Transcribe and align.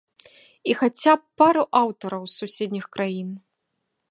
І 0.71 0.75
хаця 0.79 1.13
б 1.19 1.41
пару 1.41 1.63
аўтараў 1.83 2.23
з 2.27 2.33
суседніх 2.41 2.85
краін. 2.99 3.29